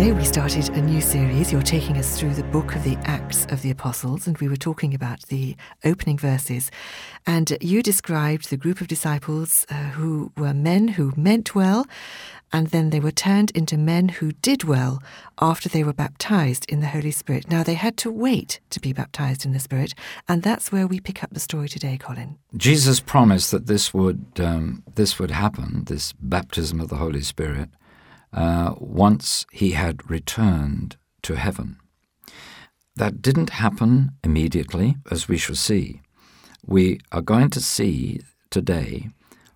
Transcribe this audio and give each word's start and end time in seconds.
Yesterday, 0.00 0.18
we 0.18 0.24
started 0.24 0.68
a 0.70 0.80
new 0.80 1.02
series. 1.02 1.52
You're 1.52 1.60
taking 1.60 1.98
us 1.98 2.18
through 2.18 2.32
the 2.32 2.42
book 2.44 2.74
of 2.74 2.84
the 2.84 2.96
Acts 3.04 3.44
of 3.50 3.60
the 3.60 3.70
Apostles, 3.70 4.26
and 4.26 4.38
we 4.38 4.48
were 4.48 4.56
talking 4.56 4.94
about 4.94 5.20
the 5.26 5.56
opening 5.84 6.16
verses. 6.16 6.70
And 7.26 7.58
you 7.60 7.82
described 7.82 8.48
the 8.48 8.56
group 8.56 8.80
of 8.80 8.88
disciples 8.88 9.66
uh, 9.68 9.90
who 9.90 10.32
were 10.38 10.54
men 10.54 10.88
who 10.88 11.12
meant 11.18 11.54
well, 11.54 11.86
and 12.50 12.68
then 12.68 12.88
they 12.88 12.98
were 12.98 13.10
turned 13.10 13.50
into 13.50 13.76
men 13.76 14.08
who 14.08 14.32
did 14.32 14.64
well 14.64 15.02
after 15.38 15.68
they 15.68 15.84
were 15.84 15.92
baptized 15.92 16.64
in 16.70 16.80
the 16.80 16.86
Holy 16.86 17.10
Spirit. 17.10 17.50
Now, 17.50 17.62
they 17.62 17.74
had 17.74 17.98
to 17.98 18.10
wait 18.10 18.58
to 18.70 18.80
be 18.80 18.94
baptized 18.94 19.44
in 19.44 19.52
the 19.52 19.60
Spirit, 19.60 19.92
and 20.26 20.42
that's 20.42 20.72
where 20.72 20.86
we 20.86 20.98
pick 20.98 21.22
up 21.22 21.28
the 21.34 21.40
story 21.40 21.68
today, 21.68 21.98
Colin. 21.98 22.38
Jesus 22.56 23.00
promised 23.00 23.50
that 23.50 23.66
this 23.66 23.92
would 23.92 24.24
um, 24.38 24.82
this 24.94 25.18
would 25.18 25.30
happen, 25.30 25.84
this 25.84 26.14
baptism 26.14 26.80
of 26.80 26.88
the 26.88 26.96
Holy 26.96 27.20
Spirit 27.20 27.68
uh, 28.32 28.74
once 28.78 29.46
he 29.52 29.72
had 29.72 30.08
returned 30.10 30.96
to 31.22 31.36
heaven. 31.36 31.76
That 32.96 33.22
didn't 33.22 33.50
happen 33.50 34.12
immediately, 34.22 34.96
as 35.10 35.28
we 35.28 35.38
shall 35.38 35.56
see. 35.56 36.02
We 36.66 37.00
are 37.12 37.22
going 37.22 37.50
to 37.50 37.60
see 37.60 38.20
today 38.50 39.08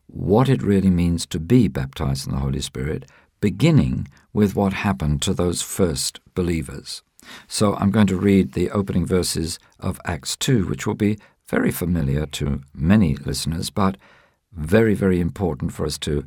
what 0.07 0.49
it 0.49 0.63
really 0.63 0.91
means 0.91 1.27
to 1.27 1.39
be 1.39 1.69
baptized 1.69 2.27
in 2.27 2.35
the 2.35 2.41
Holy 2.41 2.61
Spirit, 2.61 3.05
beginning 3.41 4.09
with 4.33 4.57
what 4.57 4.73
happened 4.73 5.21
to 5.23 5.35
those 5.35 5.61
first 5.61 6.21
believers. 6.35 7.03
So 7.49 7.75
I'm 7.77 7.91
going 7.91 8.07
to 8.09 8.17
read 8.17 8.53
the 8.53 8.71
opening 8.71 9.07
verses 9.07 9.59
of 9.81 10.01
Acts 10.05 10.37
2, 10.37 10.67
which 10.67 10.87
will 10.87 10.95
be 10.95 11.19
very 11.49 11.71
familiar 11.71 12.27
to 12.27 12.63
many 12.75 13.17
listeners, 13.17 13.71
but 13.71 13.97
very, 14.53 14.95
very 14.95 15.21
important 15.21 15.73
for 15.73 15.85
us 15.85 15.99
to 15.99 16.27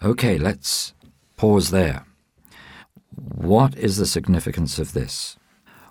Okay, 0.00 0.38
let's 0.38 0.94
pause 1.36 1.70
there. 1.70 2.06
What 3.16 3.76
is 3.76 3.96
the 3.96 4.06
significance 4.06 4.78
of 4.78 4.92
this? 4.92 5.36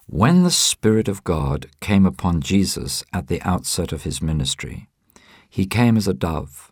When 0.05 0.44
the 0.44 0.52
Spirit 0.52 1.09
of 1.09 1.25
God 1.25 1.67
came 1.81 2.05
upon 2.05 2.39
Jesus 2.39 3.03
at 3.11 3.27
the 3.27 3.41
outset 3.41 3.91
of 3.91 4.03
his 4.03 4.22
ministry, 4.22 4.88
he 5.49 5.66
came 5.66 5.97
as 5.97 6.08
a 6.08 6.14
dove. 6.14 6.72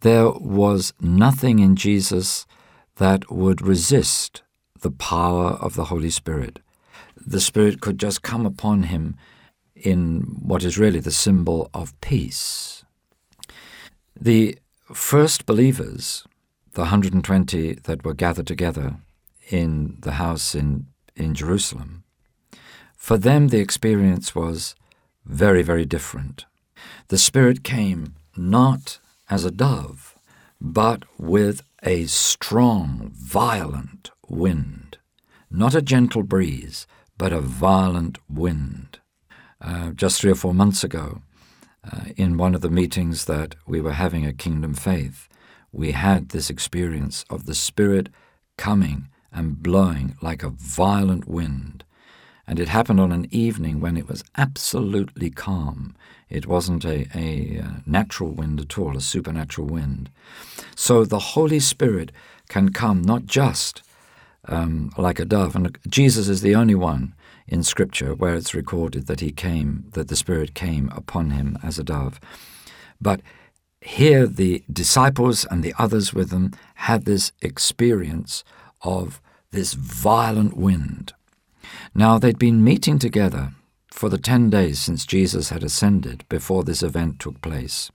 There 0.00 0.30
was 0.30 0.92
nothing 1.00 1.60
in 1.60 1.76
Jesus 1.76 2.44
that 2.96 3.30
would 3.30 3.62
resist 3.62 4.42
the 4.80 4.90
power 4.90 5.50
of 5.50 5.76
the 5.76 5.84
Holy 5.84 6.10
Spirit. 6.10 6.58
The 7.16 7.40
Spirit 7.40 7.80
could 7.80 8.00
just 8.00 8.22
come 8.22 8.44
upon 8.44 8.84
him 8.84 9.16
in 9.76 10.22
what 10.42 10.64
is 10.64 10.76
really 10.76 11.00
the 11.00 11.12
symbol 11.12 11.70
of 11.72 11.98
peace. 12.00 12.84
The 14.20 14.58
first 14.94 15.46
believers, 15.46 16.24
the 16.72 16.82
120 16.82 17.74
that 17.84 18.04
were 18.04 18.14
gathered 18.14 18.46
together 18.46 18.96
in 19.50 19.96
the 20.00 20.12
house 20.12 20.54
in, 20.54 20.86
in 21.14 21.34
Jerusalem, 21.34 22.04
for 22.96 23.18
them 23.18 23.48
the 23.48 23.60
experience 23.60 24.34
was 24.34 24.74
very, 25.24 25.62
very 25.62 25.84
different. 25.84 26.44
The 27.08 27.18
Spirit 27.18 27.64
came 27.64 28.14
not 28.36 28.98
as 29.30 29.44
a 29.44 29.50
dove, 29.50 30.16
but 30.60 31.04
with 31.18 31.62
a 31.82 32.06
strong, 32.06 33.10
violent 33.14 34.10
wind. 34.28 34.98
Not 35.50 35.74
a 35.74 35.82
gentle 35.82 36.22
breeze, 36.22 36.86
but 37.18 37.32
a 37.32 37.40
violent 37.40 38.18
wind. 38.28 38.98
Uh, 39.60 39.90
just 39.90 40.20
three 40.20 40.32
or 40.32 40.36
four 40.36 40.54
months 40.54 40.84
ago, 40.84 41.22
uh, 41.92 42.06
in 42.16 42.36
one 42.36 42.54
of 42.54 42.60
the 42.60 42.70
meetings 42.70 43.26
that 43.26 43.54
we 43.66 43.80
were 43.80 43.92
having 43.92 44.24
at 44.24 44.38
Kingdom 44.38 44.74
Faith, 44.74 45.28
we 45.72 45.92
had 45.92 46.30
this 46.30 46.50
experience 46.50 47.24
of 47.30 47.46
the 47.46 47.54
Spirit 47.54 48.08
coming 48.56 49.08
and 49.32 49.62
blowing 49.62 50.16
like 50.22 50.42
a 50.42 50.48
violent 50.48 51.28
wind. 51.28 51.84
And 52.46 52.58
it 52.60 52.68
happened 52.68 53.00
on 53.00 53.12
an 53.12 53.26
evening 53.30 53.80
when 53.80 53.96
it 53.96 54.08
was 54.08 54.24
absolutely 54.36 55.30
calm. 55.30 55.94
It 56.28 56.46
wasn't 56.46 56.84
a, 56.84 57.06
a 57.14 57.60
uh, 57.60 57.68
natural 57.84 58.30
wind 58.30 58.60
at 58.60 58.78
all, 58.78 58.96
a 58.96 59.00
supernatural 59.00 59.66
wind. 59.66 60.10
So 60.74 61.04
the 61.04 61.18
Holy 61.18 61.60
Spirit 61.60 62.12
can 62.48 62.70
come 62.70 63.02
not 63.02 63.26
just 63.26 63.82
um, 64.46 64.92
like 64.96 65.18
a 65.18 65.24
dove, 65.24 65.56
and 65.56 65.76
Jesus 65.88 66.28
is 66.28 66.40
the 66.40 66.54
only 66.54 66.74
one 66.76 67.14
in 67.48 67.62
Scripture 67.62 68.14
where 68.14 68.34
it's 68.34 68.54
recorded 68.54 69.06
that 69.06 69.20
he 69.20 69.32
came, 69.32 69.86
that 69.92 70.08
the 70.08 70.16
Spirit 70.16 70.54
came 70.54 70.90
upon 70.94 71.30
him 71.30 71.58
as 71.62 71.78
a 71.78 71.84
dove. 71.84 72.20
But 73.00 73.20
here 73.80 74.26
the 74.26 74.64
disciples 74.72 75.44
and 75.50 75.62
the 75.62 75.74
others 75.78 76.12
with 76.12 76.30
them 76.30 76.52
had 76.76 77.04
this 77.04 77.32
experience 77.40 78.42
of 78.82 79.20
this 79.50 79.74
violent 79.74 80.56
wind. 80.56 81.12
Now 81.94 82.18
they'd 82.18 82.38
been 82.38 82.64
meeting 82.64 82.98
together 82.98 83.52
for 83.90 84.08
the 84.08 84.18
ten 84.18 84.50
days 84.50 84.80
since 84.80 85.06
Jesus 85.06 85.50
had 85.50 85.62
ascended 85.62 86.24
before 86.28 86.64
this 86.64 86.82
event 86.82 87.18
took 87.18 87.40
place. 87.40 87.90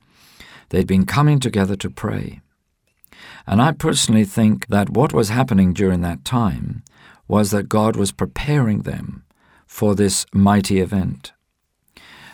They'd 0.69 0.87
been 0.87 1.05
coming 1.05 1.39
together 1.39 1.75
to 1.75 1.89
pray. 1.89 2.41
And 3.45 3.61
I 3.61 3.73
personally 3.73 4.25
think 4.25 4.67
that 4.67 4.89
what 4.89 5.13
was 5.13 5.29
happening 5.29 5.73
during 5.73 6.01
that 6.01 6.23
time 6.25 6.83
was 7.27 7.51
that 7.51 7.69
God 7.69 7.95
was 7.95 8.11
preparing 8.11 8.81
them 8.81 9.23
for 9.71 9.95
this 9.95 10.25
mighty 10.33 10.81
event. 10.81 11.31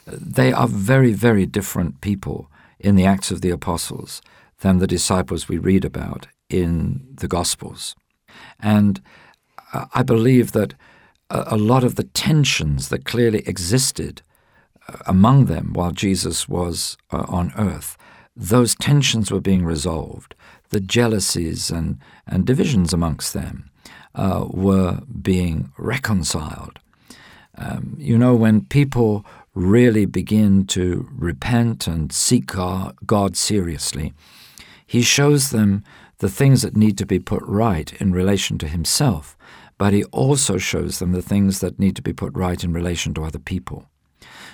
They 0.08 0.52
are 0.52 0.68
very, 0.68 1.14
very 1.14 1.46
different 1.46 2.02
people 2.02 2.50
in 2.80 2.96
the 2.96 3.06
Acts 3.06 3.30
of 3.30 3.42
the 3.42 3.52
Apostles 3.52 4.24
than 4.62 4.80
the 4.80 4.88
disciples 4.88 5.48
we 5.48 5.60
read 5.60 5.86
about 5.86 6.26
in 6.50 7.06
the 7.22 7.28
Gospels. 7.28 7.96
And 8.60 9.00
I 9.94 10.02
believe 10.02 10.54
that 10.54 10.74
a 11.30 11.58
lot 11.58 11.84
of 11.84 11.94
the 11.94 12.06
tensions 12.06 12.90
that 12.90 13.06
clearly 13.06 13.44
existed 13.46 14.24
uh, 14.90 14.98
among 15.06 15.46
them 15.46 15.74
while 15.74 15.92
Jesus 15.92 16.50
was 16.50 16.98
uh, 17.12 17.26
on 17.28 17.54
earth, 17.56 17.98
those 18.36 18.74
tensions 18.74 19.30
were 19.30 19.42
being 19.42 19.64
resolved. 19.64 20.34
The 20.70 20.80
jealousies 20.80 21.70
and, 21.70 22.00
and 22.26 22.46
divisions 22.46 22.94
amongst 22.94 23.36
them 23.36 23.70
uh, 24.16 24.48
were 24.50 25.02
being 25.22 25.72
reconciled. 25.78 26.80
Um, 27.58 27.96
you 27.98 28.18
know, 28.18 28.36
when 28.36 28.66
people 28.66 29.26
really 29.54 30.06
begin 30.06 30.66
to 30.68 31.10
repent 31.12 31.88
and 31.88 32.12
seek 32.12 32.48
God 32.48 33.38
seriously, 33.38 34.14
He 34.86 35.02
shows 35.02 35.50
them 35.50 35.84
the 36.20 36.30
things 36.30 36.62
that 36.62 36.76
need 36.76 36.98
to 36.98 37.06
be 37.06 37.20
put 37.20 37.44
right 37.44 37.92
in 38.00 38.12
relation 38.12 38.58
to 38.60 38.68
Himself, 38.68 39.36
but 39.78 39.94
He 39.94 40.04
also 40.06 40.58
shows 40.58 41.00
them 41.00 41.12
the 41.12 41.22
things 41.22 41.60
that 41.60 41.80
need 41.80 41.96
to 41.96 42.02
be 42.02 42.14
put 42.14 42.36
right 42.36 42.64
in 42.64 42.74
relation 42.74 43.14
to 43.16 43.24
other 43.24 43.40
people. 43.40 43.86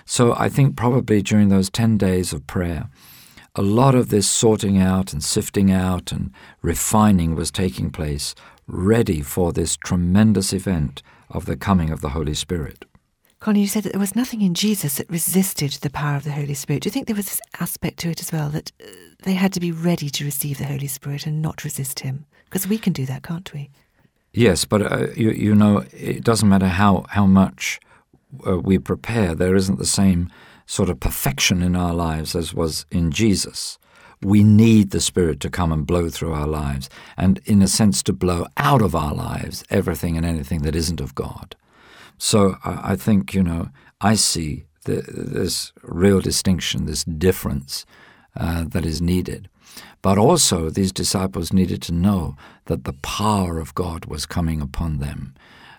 So 0.05 0.33
I 0.37 0.49
think 0.49 0.75
probably 0.75 1.21
during 1.21 1.49
those 1.49 1.69
10 1.69 1.97
days 1.97 2.33
of 2.33 2.47
prayer, 2.47 2.89
a 3.55 3.61
lot 3.61 3.95
of 3.95 4.09
this 4.09 4.27
sorting 4.27 4.79
out 4.79 5.13
and 5.13 5.23
sifting 5.23 5.71
out 5.71 6.11
and 6.11 6.31
refining 6.61 7.35
was 7.35 7.51
taking 7.51 7.91
place, 7.91 8.33
ready 8.67 9.21
for 9.21 9.53
this 9.53 9.77
tremendous 9.77 10.53
event 10.53 11.03
of 11.29 11.45
the 11.45 11.55
coming 11.55 11.89
of 11.89 12.01
the 12.01 12.09
Holy 12.09 12.33
Spirit. 12.33 12.85
Colin, 13.43 13.59
you 13.59 13.67
said 13.67 13.83
that 13.83 13.91
there 13.91 13.99
was 13.99 14.15
nothing 14.15 14.41
in 14.41 14.53
Jesus 14.53 14.95
that 14.95 15.09
resisted 15.09 15.73
the 15.73 15.89
power 15.89 16.15
of 16.15 16.23
the 16.23 16.31
Holy 16.31 16.53
Spirit. 16.53 16.83
Do 16.83 16.87
you 16.87 16.91
think 16.91 17.07
there 17.07 17.15
was 17.15 17.25
this 17.25 17.41
aspect 17.59 17.99
to 17.99 18.09
it 18.09 18.21
as 18.21 18.31
well 18.31 18.47
that 18.47 18.71
uh, 18.81 18.87
they 19.23 19.33
had 19.33 19.51
to 19.51 19.59
be 19.59 19.69
ready 19.69 20.09
to 20.11 20.23
receive 20.23 20.59
the 20.59 20.63
Holy 20.63 20.87
Spirit 20.87 21.27
and 21.27 21.41
not 21.41 21.65
resist 21.65 21.99
Him? 21.99 22.25
Because 22.45 22.69
we 22.69 22.77
can 22.77 22.93
do 22.93 23.05
that, 23.05 23.21
can't 23.21 23.53
we? 23.53 23.69
Yes, 24.31 24.63
but 24.63 24.89
uh, 24.89 25.07
you, 25.13 25.31
you 25.31 25.53
know, 25.53 25.83
it 25.91 26.23
doesn't 26.23 26.47
matter 26.47 26.69
how, 26.69 27.03
how 27.09 27.25
much 27.25 27.81
uh, 28.47 28.59
we 28.59 28.79
prepare, 28.79 29.35
there 29.35 29.55
isn't 29.55 29.77
the 29.77 29.85
same 29.85 30.31
sort 30.65 30.89
of 30.89 31.01
perfection 31.01 31.61
in 31.61 31.75
our 31.75 31.93
lives 31.93 32.37
as 32.37 32.53
was 32.53 32.85
in 32.91 33.11
Jesus. 33.11 33.77
We 34.21 34.45
need 34.45 34.91
the 34.91 35.01
Spirit 35.01 35.41
to 35.41 35.49
come 35.49 35.73
and 35.73 35.85
blow 35.85 36.09
through 36.09 36.31
our 36.31 36.47
lives, 36.47 36.89
and 37.17 37.41
in 37.43 37.61
a 37.61 37.67
sense, 37.67 38.03
to 38.03 38.13
blow 38.13 38.45
out 38.55 38.81
of 38.81 38.95
our 38.95 39.13
lives 39.13 39.65
everything 39.69 40.15
and 40.15 40.25
anything 40.25 40.61
that 40.61 40.77
isn't 40.77 41.01
of 41.01 41.13
God. 41.13 41.57
So 42.17 42.57
I 42.63 42.95
think, 42.95 43.33
you 43.33 43.43
know, 43.43 43.69
I 44.01 44.15
see 44.15 44.65
the, 44.85 45.03
this 45.07 45.71
real 45.81 46.21
distinction, 46.21 46.85
this 46.85 47.03
difference 47.03 47.85
uh, 48.35 48.65
that 48.67 48.85
is 48.85 49.01
needed. 49.01 49.49
But 50.01 50.17
also, 50.17 50.69
these 50.69 50.91
disciples 50.91 51.53
needed 51.53 51.81
to 51.83 51.93
know 51.93 52.35
that 52.65 52.83
the 52.83 52.93
power 52.93 53.59
of 53.59 53.73
God 53.73 54.05
was 54.05 54.25
coming 54.25 54.61
upon 54.61 54.99
them 54.99 55.33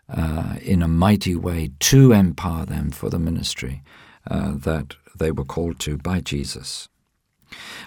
uh, 0.08 0.56
in 0.62 0.82
a 0.82 0.88
mighty 0.88 1.34
way 1.34 1.70
to 1.80 2.12
empower 2.12 2.64
them 2.64 2.90
for 2.90 3.10
the 3.10 3.18
ministry 3.18 3.82
uh, 4.30 4.52
that 4.54 4.96
they 5.16 5.30
were 5.30 5.44
called 5.44 5.78
to 5.80 5.98
by 5.98 6.20
Jesus. 6.20 6.88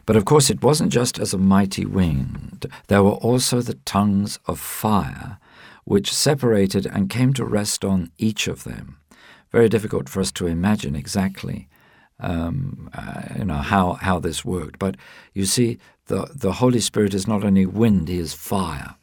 But 0.06 0.16
of 0.16 0.26
course, 0.26 0.50
it 0.50 0.64
wasn't 0.64 0.94
just 0.94 1.20
as 1.20 1.34
a 1.34 1.38
mighty 1.38 1.86
wind, 1.86 2.66
there 2.88 3.04
were 3.04 3.12
also 3.12 3.62
the 3.62 3.80
tongues 3.86 4.40
of 4.46 4.60
fire 4.60 5.40
which 5.88 6.14
separated 6.14 6.86
and 6.86 7.10
came 7.10 7.34
to 7.34 7.46
rest 7.46 7.86
on 7.86 8.12
each 8.18 8.50
of 8.50 8.66
them. 8.66 8.98
Very 9.54 9.70
difficult 9.70 10.10
for 10.10 10.20
us 10.20 10.34
to 10.34 10.46
imagine 10.46 10.98
exactly 10.98 11.70
um, 12.20 12.90
uh, 12.94 13.22
you 13.38 13.46
know 13.46 13.56
how, 13.56 13.94
how 13.94 14.20
this 14.20 14.44
worked. 14.44 14.80
But 14.80 14.98
you 15.34 15.46
see, 15.46 15.78
the, 16.08 16.30
the 16.36 16.54
Holy 16.54 16.82
Spirit 16.82 17.14
is 17.14 17.26
not 17.26 17.46
only 17.46 17.66
wind, 17.66 18.10
he 18.10 18.20
is 18.20 18.34
fire. 18.34 18.96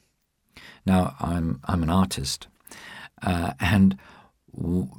Now, 0.85 1.17
I'm, 1.21 1.61
I'm 1.65 1.83
an 1.83 1.89
artist, 1.89 2.49
uh, 3.23 3.53
and 3.61 3.97
w- 4.55 4.91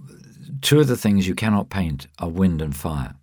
two 0.62 0.80
of 0.80 0.88
the 0.88 0.98
things 0.98 1.28
you 1.28 1.36
cannot 1.36 1.70
paint 1.70 2.08
are 2.18 2.30
wind 2.30 2.64
and 2.64 2.76
fire. 2.76 3.14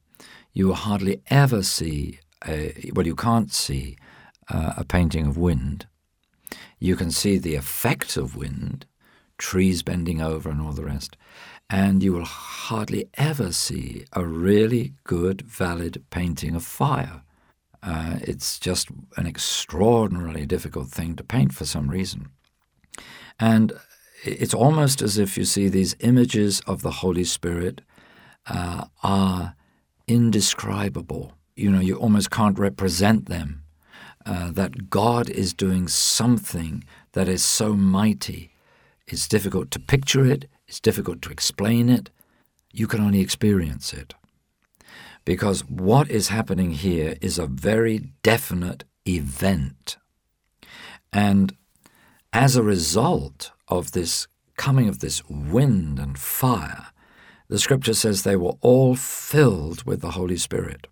You 0.53 0.69
will 0.69 0.75
hardly 0.75 1.21
ever 1.31 1.65
see, 1.65 2.21
a, 2.47 2.93
well, 2.95 3.07
you 3.07 3.17
can't 3.17 3.53
see 3.53 3.97
uh, 4.49 4.75
a 4.77 4.85
painting 4.85 5.27
of 5.27 5.37
wind. 5.37 5.87
You 6.79 6.97
can 6.97 7.11
see 7.11 7.39
the 7.39 7.55
effect 7.55 8.17
of 8.17 8.37
wind, 8.37 8.87
trees 9.39 9.83
bending 9.83 10.21
over 10.21 10.51
and 10.51 10.61
all 10.61 10.73
the 10.73 10.85
rest, 10.85 11.17
and 11.71 12.03
you 12.03 12.13
will 12.13 12.25
hardly 12.25 13.09
ever 13.15 13.53
see 13.53 14.05
a 14.13 14.25
really 14.25 14.95
good, 15.05 15.43
valid 15.43 16.05
painting 16.11 16.55
of 16.55 16.65
fire. 16.65 17.23
Uh, 17.83 18.19
it's 18.21 18.59
just 18.59 18.89
an 19.17 19.27
extraordinarily 19.27 20.47
difficult 20.47 20.89
thing 20.89 21.17
to 21.17 21.25
paint 21.25 21.53
for 21.53 21.65
some 21.65 21.89
reason. 21.91 22.29
And 23.41 23.73
it's 24.25 24.55
almost 24.55 25.03
as 25.03 25.19
if 25.19 25.37
you 25.37 25.45
see 25.45 25.69
these 25.69 25.97
images 26.01 26.61
of 26.67 26.83
the 26.83 26.91
Holy 26.91 27.25
Spirit 27.25 27.81
uh, 28.47 28.85
are 29.03 29.57
indescribable. 30.07 31.33
You 31.57 31.71
know, 31.71 31.81
you 31.81 31.97
almost 31.97 32.31
can't 32.31 32.59
represent 32.59 33.27
them. 33.27 33.62
Uh, 34.25 34.53
that 34.53 34.89
God 34.89 35.29
is 35.29 35.53
doing 35.53 35.89
something 35.89 36.85
that 37.13 37.29
is 37.29 37.45
so 37.45 37.75
mighty. 37.75 38.53
It's 39.09 39.27
difficult 39.27 39.73
to 39.73 39.81
picture 39.81 40.25
it, 40.25 40.49
it's 40.69 40.79
difficult 40.79 41.23
to 41.23 41.31
explain 41.31 41.89
it. 41.89 42.11
You 42.73 42.87
can 42.87 43.01
only 43.01 43.21
experience 43.21 43.93
it. 43.93 44.15
Because 45.25 45.65
what 45.69 46.09
is 46.11 46.29
happening 46.29 46.71
here 46.71 47.17
is 47.21 47.39
a 47.39 47.47
very 47.47 48.11
definite 48.23 48.85
event. 49.07 49.97
And 51.13 51.57
as 52.33 52.57
a 52.57 52.63
result 52.63 53.51
of 53.69 53.93
this 53.93 54.29
coming 54.57 54.89
of 54.89 55.01
this 55.01 55.23
wind 55.29 55.99
and 55.99 56.17
fire, 56.17 56.87
the 57.49 57.59
scripture 57.59 57.95
says 57.95 58.23
they 58.23 58.37
were 58.37 58.55
all 58.61 58.95
filled 58.95 59.83
with 59.85 60.01
the 60.01 60.13
Holy 60.13 60.37
Spirit. 60.37 60.87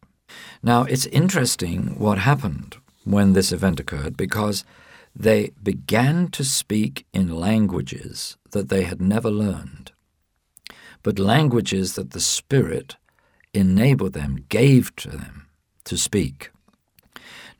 Now, 0.62 0.82
it's 0.82 1.06
interesting 1.06 1.98
what 1.98 2.18
happened 2.18 2.76
when 3.04 3.32
this 3.32 3.52
event 3.52 3.80
occurred 3.80 4.16
because 4.16 4.64
they 5.14 5.50
began 5.62 6.28
to 6.28 6.44
speak 6.44 7.06
in 7.12 7.34
languages 7.34 8.36
that 8.50 8.68
they 8.68 8.84
had 8.84 9.00
never 9.00 9.30
learned, 9.30 9.92
but 11.02 11.18
languages 11.18 11.94
that 11.94 12.10
the 12.10 12.20
Spirit 12.20 12.96
enabled 13.52 14.12
them, 14.12 14.44
gave 14.48 14.94
to 14.96 15.08
them 15.10 15.46
to 15.84 15.96
speak. 15.96 16.50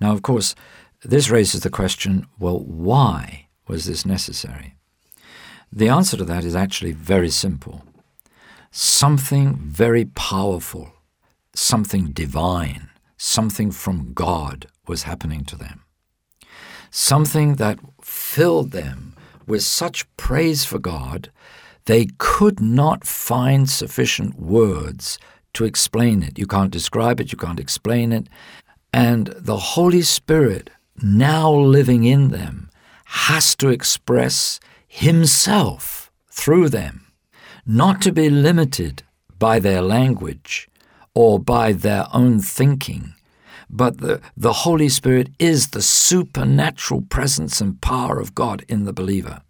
Now, 0.00 0.12
of 0.12 0.22
course, 0.22 0.54
this 1.02 1.30
raises 1.30 1.62
the 1.62 1.70
question 1.70 2.26
well, 2.38 2.60
why 2.60 3.48
was 3.66 3.86
this 3.86 4.04
necessary? 4.06 4.74
The 5.72 5.88
answer 5.88 6.16
to 6.16 6.24
that 6.24 6.44
is 6.44 6.56
actually 6.56 6.92
very 6.92 7.30
simple. 7.30 7.84
Something 8.70 9.56
very 9.56 10.04
powerful, 10.04 10.92
something 11.54 12.10
divine, 12.12 12.89
something 13.22 13.70
from 13.70 14.12
God 14.14 14.66
was 14.86 15.02
happening 15.02 15.44
to 15.44 15.56
them 15.56 15.84
something 16.90 17.54
that 17.54 17.78
filled 18.02 18.72
them 18.72 19.14
with 19.46 19.62
such 19.62 20.04
praise 20.16 20.64
for 20.64 20.78
God, 20.78 21.30
they 21.86 22.08
could 22.18 22.60
not 22.60 23.06
find 23.06 23.68
sufficient 23.70 24.38
words 24.38 25.18
to 25.54 25.64
explain 25.64 26.22
it. 26.22 26.38
You 26.38 26.46
can't 26.46 26.70
describe 26.70 27.20
it, 27.20 27.32
you 27.32 27.38
can't 27.38 27.60
explain 27.60 28.12
it. 28.12 28.28
And 28.92 29.28
the 29.28 29.56
Holy 29.56 30.02
Spirit, 30.02 30.70
now 31.02 31.52
living 31.52 32.04
in 32.04 32.28
them, 32.28 32.70
has 33.04 33.56
to 33.56 33.68
express 33.68 34.60
Himself 34.86 36.10
through 36.30 36.68
them, 36.68 37.06
not 37.66 38.00
to 38.02 38.12
be 38.12 38.30
limited 38.30 39.02
by 39.38 39.58
their 39.58 39.82
language 39.82 40.68
or 41.14 41.38
by 41.38 41.72
their 41.72 42.06
own 42.12 42.40
thinking, 42.40 43.14
but 43.68 43.98
the, 43.98 44.20
the 44.36 44.52
Holy 44.52 44.88
Spirit 44.88 45.28
is 45.38 45.68
the 45.68 45.82
supernatural 45.82 47.02
presence 47.02 47.60
and 47.60 47.80
power 47.80 48.18
of 48.18 48.34
God 48.34 48.64
in 48.68 48.84
the 48.84 48.92
believer. 48.92 49.42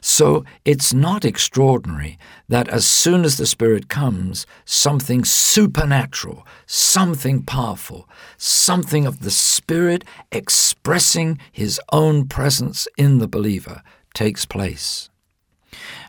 So 0.00 0.44
it's 0.64 0.94
not 0.94 1.24
extraordinary 1.24 2.18
that 2.48 2.68
as 2.68 2.86
soon 2.86 3.24
as 3.24 3.36
the 3.36 3.46
Spirit 3.46 3.88
comes, 3.88 4.46
something 4.64 5.24
supernatural, 5.24 6.46
something 6.66 7.42
powerful, 7.42 8.08
something 8.36 9.06
of 9.06 9.20
the 9.20 9.30
Spirit 9.30 10.04
expressing 10.32 11.38
His 11.52 11.80
own 11.92 12.28
presence 12.28 12.88
in 12.96 13.18
the 13.18 13.28
believer 13.28 13.82
takes 14.14 14.46
place. 14.46 15.10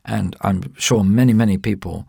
And 0.06 0.36
I'm 0.42 0.74
sure 0.77 1.04
many, 1.04 1.34
many 1.34 1.57
people 1.57 2.07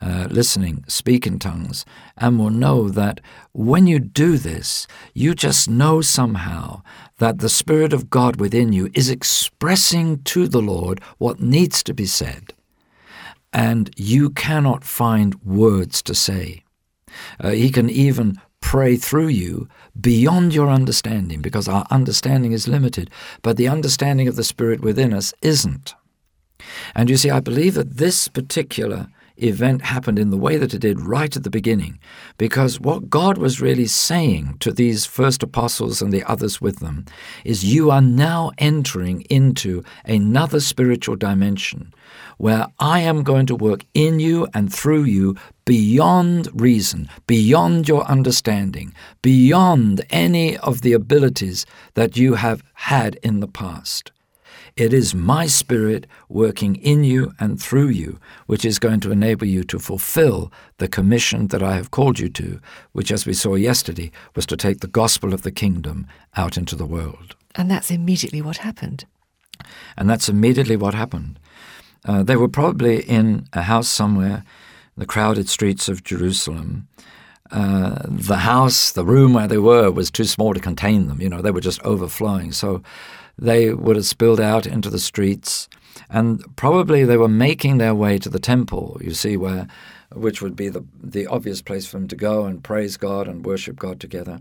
uh, 0.00 0.26
listening 0.30 0.84
speak 0.88 1.26
in 1.26 1.38
tongues 1.38 1.84
and 2.16 2.38
will 2.38 2.50
know 2.50 2.88
that 2.88 3.20
when 3.52 3.86
you 3.86 3.98
do 3.98 4.38
this, 4.38 4.86
you 5.14 5.34
just 5.34 5.68
know 5.68 6.00
somehow 6.00 6.82
that 7.18 7.38
the 7.38 7.48
Spirit 7.48 7.92
of 7.92 8.08
God 8.08 8.36
within 8.36 8.72
you 8.72 8.90
is 8.94 9.10
expressing 9.10 10.22
to 10.22 10.48
the 10.48 10.62
Lord 10.62 11.00
what 11.18 11.40
needs 11.40 11.82
to 11.82 11.94
be 11.94 12.06
said. 12.06 12.54
And 13.52 13.90
you 13.96 14.30
cannot 14.30 14.84
find 14.84 15.34
words 15.44 16.02
to 16.02 16.14
say. 16.14 16.64
Uh, 17.38 17.50
he 17.50 17.70
can 17.70 17.90
even 17.90 18.40
pray 18.60 18.96
through 18.96 19.28
you 19.28 19.68
beyond 20.00 20.54
your 20.54 20.68
understanding 20.68 21.42
because 21.42 21.66
our 21.68 21.86
understanding 21.90 22.52
is 22.52 22.68
limited, 22.68 23.10
but 23.42 23.56
the 23.56 23.68
understanding 23.68 24.28
of 24.28 24.36
the 24.36 24.44
Spirit 24.44 24.80
within 24.80 25.12
us 25.12 25.34
isn't. 25.42 25.94
And 26.94 27.10
you 27.10 27.16
see, 27.16 27.30
I 27.30 27.40
believe 27.40 27.74
that 27.74 27.96
this 27.96 28.28
particular 28.28 29.08
event 29.42 29.82
happened 29.82 30.18
in 30.18 30.30
the 30.30 30.36
way 30.36 30.56
that 30.56 30.74
it 30.74 30.80
did 30.80 31.00
right 31.00 31.34
at 31.36 31.42
the 31.42 31.50
beginning, 31.50 31.98
because 32.38 32.80
what 32.80 33.10
God 33.10 33.38
was 33.38 33.60
really 33.60 33.86
saying 33.86 34.56
to 34.60 34.72
these 34.72 35.06
first 35.06 35.42
apostles 35.42 36.02
and 36.02 36.12
the 36.12 36.24
others 36.24 36.60
with 36.60 36.80
them 36.80 37.04
is 37.44 37.64
you 37.64 37.90
are 37.90 38.00
now 38.00 38.52
entering 38.58 39.22
into 39.22 39.82
another 40.04 40.60
spiritual 40.60 41.16
dimension 41.16 41.92
where 42.38 42.66
I 42.78 43.00
am 43.00 43.22
going 43.22 43.46
to 43.46 43.54
work 43.54 43.84
in 43.94 44.18
you 44.18 44.48
and 44.54 44.72
through 44.72 45.04
you 45.04 45.36
beyond 45.64 46.48
reason, 46.58 47.08
beyond 47.26 47.86
your 47.86 48.04
understanding, 48.04 48.94
beyond 49.22 50.04
any 50.10 50.56
of 50.58 50.80
the 50.80 50.92
abilities 50.94 51.66
that 51.94 52.16
you 52.16 52.34
have 52.34 52.62
had 52.74 53.16
in 53.22 53.40
the 53.40 53.48
past. 53.48 54.10
It 54.76 54.92
is 54.92 55.14
my 55.14 55.46
Spirit 55.46 56.06
working 56.28 56.76
in 56.76 57.04
you 57.04 57.32
and 57.38 57.60
through 57.60 57.88
you, 57.88 58.18
which 58.46 58.64
is 58.64 58.78
going 58.78 59.00
to 59.00 59.10
enable 59.10 59.46
you 59.46 59.64
to 59.64 59.78
fulfill 59.78 60.52
the 60.78 60.88
commission 60.88 61.48
that 61.48 61.62
I 61.62 61.74
have 61.76 61.90
called 61.90 62.18
you 62.18 62.28
to, 62.30 62.60
which, 62.92 63.12
as 63.12 63.26
we 63.26 63.32
saw 63.32 63.54
yesterday, 63.54 64.10
was 64.34 64.46
to 64.46 64.56
take 64.56 64.80
the 64.80 64.86
gospel 64.86 65.34
of 65.34 65.42
the 65.42 65.50
kingdom 65.50 66.06
out 66.36 66.56
into 66.56 66.76
the 66.76 66.86
world. 66.86 67.36
And 67.54 67.70
that's 67.70 67.90
immediately 67.90 68.42
what 68.42 68.58
happened. 68.58 69.04
And 69.96 70.08
that's 70.08 70.28
immediately 70.28 70.76
what 70.76 70.94
happened. 70.94 71.38
Uh, 72.04 72.22
they 72.22 72.36
were 72.36 72.48
probably 72.48 73.02
in 73.02 73.46
a 73.52 73.62
house 73.62 73.88
somewhere, 73.88 74.44
the 74.96 75.06
crowded 75.06 75.48
streets 75.48 75.88
of 75.88 76.04
Jerusalem. 76.04 76.88
Uh, 77.52 78.02
the 78.08 78.36
house, 78.36 78.92
the 78.92 79.04
room 79.04 79.34
where 79.34 79.48
they 79.48 79.58
were, 79.58 79.90
was 79.90 80.10
too 80.10 80.24
small 80.24 80.54
to 80.54 80.60
contain 80.60 81.08
them. 81.08 81.20
You 81.20 81.28
know, 81.28 81.42
they 81.42 81.50
were 81.50 81.60
just 81.60 81.82
overflowing. 81.82 82.52
So 82.52 82.82
they 83.40 83.72
would 83.72 83.96
have 83.96 84.06
spilled 84.06 84.40
out 84.40 84.66
into 84.66 84.90
the 84.90 84.98
streets, 84.98 85.68
and 86.08 86.44
probably 86.56 87.04
they 87.04 87.16
were 87.16 87.28
making 87.28 87.78
their 87.78 87.94
way 87.94 88.18
to 88.18 88.28
the 88.28 88.38
temple, 88.38 89.00
you 89.02 89.14
see, 89.14 89.36
where 89.36 89.66
which 90.12 90.42
would 90.42 90.56
be 90.56 90.68
the, 90.68 90.84
the 91.00 91.26
obvious 91.26 91.62
place 91.62 91.86
for 91.86 91.96
them 91.96 92.08
to 92.08 92.16
go 92.16 92.44
and 92.44 92.64
praise 92.64 92.96
God 92.96 93.28
and 93.28 93.46
worship 93.46 93.76
God 93.76 94.00
together. 94.00 94.40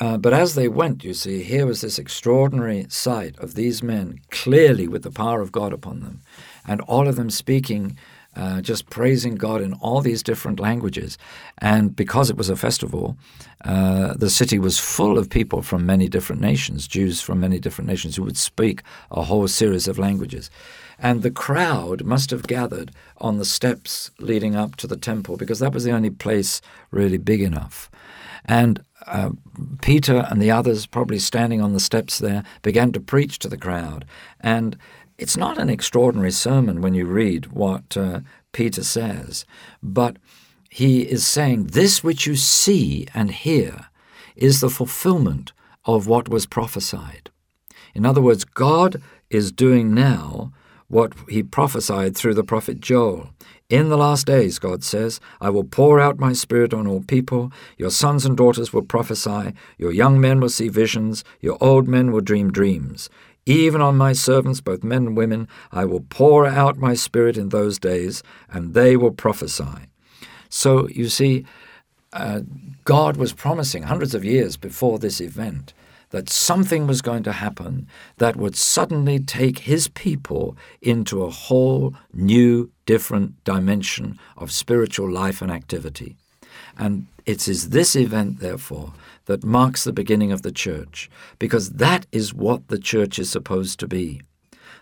Uh, 0.00 0.16
but 0.16 0.32
as 0.32 0.54
they 0.54 0.68
went, 0.68 1.04
you 1.04 1.12
see, 1.12 1.42
here 1.42 1.66
was 1.66 1.80
this 1.80 1.98
extraordinary 1.98 2.86
sight 2.88 3.36
of 3.38 3.54
these 3.54 3.82
men 3.82 4.20
clearly 4.30 4.88
with 4.88 5.02
the 5.02 5.10
power 5.10 5.42
of 5.42 5.52
God 5.52 5.72
upon 5.72 6.00
them, 6.00 6.22
and 6.66 6.80
all 6.82 7.06
of 7.06 7.16
them 7.16 7.30
speaking 7.30 7.98
uh, 8.36 8.60
just 8.60 8.90
praising 8.90 9.34
God 9.34 9.62
in 9.62 9.72
all 9.74 10.00
these 10.00 10.22
different 10.22 10.60
languages. 10.60 11.18
And 11.58 11.96
because 11.96 12.30
it 12.30 12.36
was 12.36 12.50
a 12.50 12.56
festival, 12.56 13.16
uh, 13.64 14.14
the 14.14 14.30
city 14.30 14.58
was 14.58 14.78
full 14.78 15.18
of 15.18 15.30
people 15.30 15.62
from 15.62 15.86
many 15.86 16.08
different 16.08 16.42
nations, 16.42 16.86
Jews 16.86 17.20
from 17.20 17.40
many 17.40 17.58
different 17.58 17.88
nations, 17.88 18.16
who 18.16 18.22
would 18.24 18.36
speak 18.36 18.82
a 19.10 19.22
whole 19.22 19.48
series 19.48 19.88
of 19.88 19.98
languages. 19.98 20.50
And 20.98 21.22
the 21.22 21.30
crowd 21.30 22.04
must 22.04 22.30
have 22.30 22.46
gathered 22.46 22.92
on 23.18 23.38
the 23.38 23.44
steps 23.44 24.10
leading 24.18 24.54
up 24.54 24.76
to 24.76 24.86
the 24.86 24.96
temple 24.96 25.36
because 25.36 25.58
that 25.58 25.72
was 25.72 25.84
the 25.84 25.92
only 25.92 26.10
place 26.10 26.60
really 26.90 27.18
big 27.18 27.40
enough. 27.40 27.90
And 28.44 28.82
uh, 29.06 29.30
Peter 29.82 30.26
and 30.30 30.40
the 30.40 30.50
others, 30.50 30.86
probably 30.86 31.18
standing 31.18 31.60
on 31.60 31.72
the 31.72 31.80
steps 31.80 32.18
there, 32.18 32.44
began 32.62 32.92
to 32.92 33.00
preach 33.00 33.38
to 33.40 33.48
the 33.48 33.56
crowd. 33.56 34.04
And 34.40 34.76
it's 35.18 35.36
not 35.36 35.58
an 35.58 35.70
extraordinary 35.70 36.30
sermon 36.30 36.80
when 36.80 36.94
you 36.94 37.06
read 37.06 37.46
what 37.46 37.96
uh, 37.96 38.20
Peter 38.52 38.84
says, 38.84 39.44
but 39.82 40.16
he 40.70 41.02
is 41.02 41.26
saying, 41.26 41.68
This 41.68 42.04
which 42.04 42.26
you 42.26 42.36
see 42.36 43.06
and 43.14 43.30
hear 43.30 43.86
is 44.34 44.60
the 44.60 44.70
fulfillment 44.70 45.52
of 45.84 46.06
what 46.06 46.28
was 46.28 46.46
prophesied. 46.46 47.30
In 47.94 48.04
other 48.04 48.20
words, 48.20 48.44
God 48.44 49.00
is 49.30 49.52
doing 49.52 49.94
now 49.94 50.52
what 50.88 51.14
he 51.28 51.42
prophesied 51.42 52.16
through 52.16 52.34
the 52.34 52.44
prophet 52.44 52.80
Joel. 52.80 53.30
In 53.68 53.88
the 53.88 53.96
last 53.96 54.26
days, 54.26 54.58
God 54.60 54.84
says, 54.84 55.18
I 55.40 55.50
will 55.50 55.64
pour 55.64 55.98
out 55.98 56.20
my 56.20 56.32
spirit 56.32 56.72
on 56.72 56.86
all 56.86 57.00
people. 57.02 57.50
Your 57.76 57.90
sons 57.90 58.24
and 58.24 58.36
daughters 58.36 58.72
will 58.72 58.82
prophesy. 58.84 59.54
Your 59.78 59.92
young 59.92 60.20
men 60.20 60.40
will 60.40 60.48
see 60.48 60.68
visions. 60.68 61.24
Your 61.40 61.58
old 61.60 61.88
men 61.88 62.12
will 62.12 62.20
dream 62.20 62.52
dreams. 62.52 63.10
Even 63.46 63.80
on 63.80 63.96
my 63.96 64.12
servants, 64.12 64.60
both 64.60 64.82
men 64.82 65.06
and 65.06 65.16
women, 65.16 65.46
I 65.70 65.84
will 65.84 66.04
pour 66.08 66.46
out 66.46 66.78
my 66.78 66.94
spirit 66.94 67.36
in 67.38 67.50
those 67.50 67.78
days, 67.78 68.24
and 68.50 68.74
they 68.74 68.96
will 68.96 69.12
prophesy. 69.12 69.86
So 70.48 70.88
you 70.88 71.08
see, 71.08 71.46
uh, 72.12 72.40
God 72.84 73.16
was 73.16 73.32
promising 73.32 73.84
hundreds 73.84 74.14
of 74.14 74.24
years 74.24 74.56
before 74.56 74.98
this 74.98 75.20
event 75.20 75.72
that 76.10 76.30
something 76.30 76.86
was 76.86 77.02
going 77.02 77.22
to 77.24 77.32
happen 77.32 77.86
that 78.18 78.36
would 78.36 78.56
suddenly 78.56 79.18
take 79.18 79.60
his 79.60 79.88
people 79.88 80.56
into 80.80 81.22
a 81.22 81.30
whole 81.30 81.94
new, 82.12 82.70
different 82.84 83.42
dimension 83.44 84.18
of 84.36 84.52
spiritual 84.52 85.10
life 85.10 85.42
and 85.42 85.50
activity. 85.50 86.16
And 86.78 87.06
it 87.24 87.48
is 87.48 87.70
this 87.70 87.96
event, 87.96 88.40
therefore, 88.40 88.92
that 89.26 89.44
marks 89.44 89.84
the 89.84 89.92
beginning 89.92 90.32
of 90.32 90.42
the 90.42 90.52
church, 90.52 91.10
because 91.38 91.70
that 91.70 92.06
is 92.12 92.32
what 92.32 92.68
the 92.68 92.78
church 92.78 93.18
is 93.18 93.30
supposed 93.30 93.80
to 93.80 93.88
be. 93.88 94.20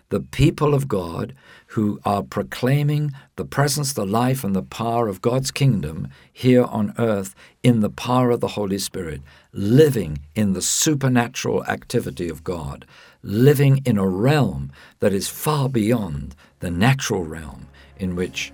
The 0.09 0.19
people 0.19 0.75
of 0.75 0.87
God 0.87 1.33
who 1.69 1.99
are 2.05 2.21
proclaiming 2.21 3.11
the 3.37 3.45
presence, 3.45 3.91
the 3.91 4.05
life, 4.05 4.43
and 4.43 4.55
the 4.55 4.61
power 4.61 5.07
of 5.07 5.21
God's 5.21 5.49
kingdom 5.49 6.07
here 6.31 6.63
on 6.63 6.93
earth 6.99 7.33
in 7.63 7.79
the 7.79 7.89
power 7.89 8.29
of 8.29 8.39
the 8.39 8.49
Holy 8.49 8.77
Spirit, 8.77 9.21
living 9.51 10.19
in 10.35 10.53
the 10.53 10.61
supernatural 10.61 11.65
activity 11.65 12.29
of 12.29 12.43
God, 12.43 12.85
living 13.23 13.81
in 13.83 13.97
a 13.97 14.07
realm 14.07 14.71
that 14.99 15.11
is 15.11 15.27
far 15.27 15.67
beyond 15.67 16.35
the 16.59 16.69
natural 16.69 17.23
realm 17.23 17.67
in 17.97 18.15
which 18.15 18.53